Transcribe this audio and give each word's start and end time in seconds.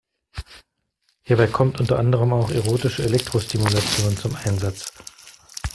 Hierbei 1.21 1.45
kommt 1.45 1.79
unter 1.79 1.99
anderem 1.99 2.33
auch 2.33 2.49
erotische 2.49 3.03
Elektrostimulation 3.03 4.17
zum 4.17 4.33
Einsatz. 4.35 4.91